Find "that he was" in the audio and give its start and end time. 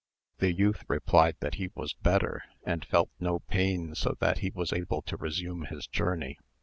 1.41-1.93, 4.19-4.73